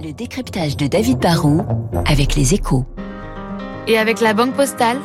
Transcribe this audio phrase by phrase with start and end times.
[0.00, 1.62] Le décryptage de David Barrault
[2.06, 2.84] avec les échos.
[3.86, 4.98] Et avec la Banque Postale,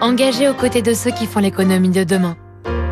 [0.00, 2.36] engagée aux côtés de ceux qui font l'économie de demain.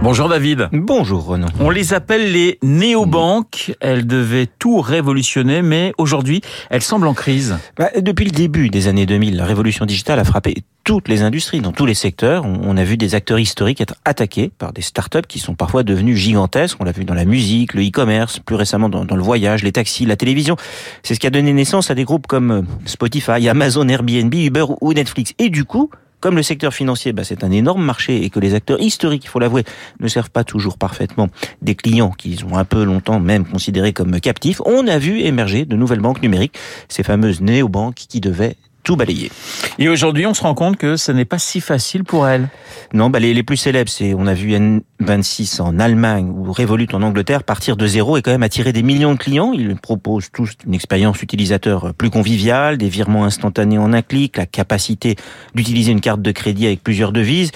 [0.03, 0.71] Bonjour David.
[0.73, 1.49] Bonjour Renaud.
[1.61, 3.75] On les appelle les néobanques.
[3.81, 6.41] Elles devaient tout révolutionner, mais aujourd'hui,
[6.71, 7.59] elles semblent en crise.
[7.77, 11.61] Bah, depuis le début des années 2000, la révolution digitale a frappé toutes les industries,
[11.61, 12.47] dans tous les secteurs.
[12.47, 16.17] On a vu des acteurs historiques être attaqués par des startups qui sont parfois devenus
[16.17, 16.79] gigantesques.
[16.81, 19.73] On l'a vu dans la musique, le e-commerce, plus récemment dans, dans, le voyage, les
[19.73, 20.57] taxis, la télévision.
[21.03, 24.95] C'est ce qui a donné naissance à des groupes comme Spotify, Amazon, Airbnb, Uber ou
[24.95, 25.35] Netflix.
[25.39, 28.55] Et du coup, comme le secteur financier, bah, c'est un énorme marché et que les
[28.55, 29.65] acteurs historiques, il faut l'avouer,
[30.01, 31.29] ne servent pas toujours parfaitement
[31.63, 35.65] des clients qu'ils ont un peu longtemps même considérés comme captifs, on a vu émerger
[35.65, 36.57] de nouvelles banques numériques,
[36.89, 39.31] ces fameuses néobanques qui devaient tout balayer.
[39.79, 42.49] Et aujourd'hui, on se rend compte que ce n'est pas si facile pour elles.
[42.93, 46.89] Non, bah les, les plus célèbres, c'est on a vu N26 en Allemagne ou Revolut
[46.93, 49.53] en Angleterre partir de zéro et quand même attirer des millions de clients.
[49.53, 54.47] Ils proposent tous une expérience utilisateur plus conviviale, des virements instantanés en un clic, la
[54.47, 55.17] capacité
[55.55, 57.51] d'utiliser une carte de crédit avec plusieurs devises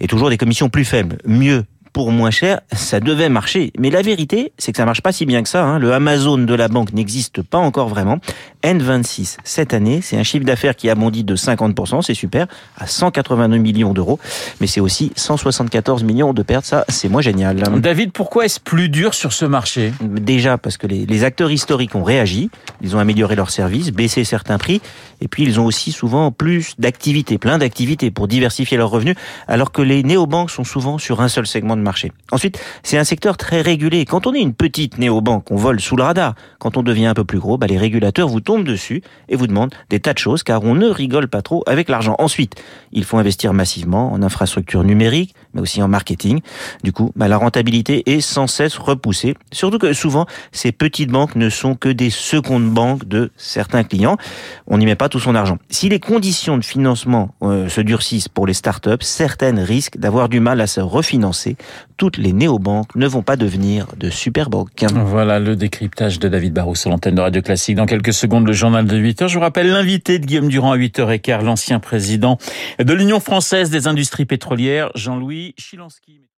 [0.00, 1.18] et toujours des commissions plus faibles.
[1.26, 3.72] Mieux pour moins cher, ça devait marcher.
[3.78, 5.64] Mais la vérité, c'est que ça marche pas si bien que ça.
[5.64, 5.78] Hein.
[5.78, 8.18] Le Amazon de la banque n'existe pas encore vraiment.
[8.62, 12.46] N26, cette année, c'est un chiffre d'affaires qui a bondi de 50%, c'est super,
[12.78, 14.18] à 182 millions d'euros.
[14.60, 17.56] Mais c'est aussi 174 millions de pertes, ça, c'est moins génial.
[17.80, 19.92] David, pourquoi est-ce plus dur sur ce marché?
[20.00, 22.50] Déjà parce que les, les acteurs historiques ont réagi,
[22.82, 24.80] ils ont amélioré leurs services, baissé certains prix,
[25.20, 29.16] et puis ils ont aussi souvent plus d'activités, plein d'activités pour diversifier leurs revenus,
[29.48, 32.12] alors que les néobanques sont souvent sur un seul segment de marché.
[32.30, 34.04] Ensuite, c'est un secteur très régulé.
[34.04, 36.34] Quand on est une petite néobanque, on vole sous le radar.
[36.58, 39.46] Quand on devient un peu plus gros, bah, les régulateurs vous tombent dessus et vous
[39.46, 42.14] demandent des tas de choses, car on ne rigole pas trop avec l'argent.
[42.18, 42.54] Ensuite,
[42.92, 46.40] il faut investir massivement en infrastructures numériques, mais aussi en marketing.
[46.82, 49.34] Du coup, bah, la rentabilité est sans cesse repoussée.
[49.52, 54.16] Surtout que souvent, ces petites banques ne sont que des secondes banques de certains clients.
[54.66, 55.58] On n'y met pas tout son argent.
[55.70, 60.40] Si les conditions de financement euh, se durcissent pour les startups, certaines risquent d'avoir du
[60.40, 61.56] mal à se refinancer.
[61.96, 64.84] Toutes les néobanques ne vont pas devenir de super banques.
[64.92, 67.76] Voilà le décryptage de David Barrou sur l'antenne de Radio Classique.
[67.76, 68.12] Dans quelques
[68.46, 69.28] le journal de 8 heures.
[69.28, 72.38] Je vous rappelle l'invité de Guillaume Durand à 8h15, l'ancien président
[72.78, 76.22] de l'Union française des industries pétrolières, Jean-Louis Chilansky.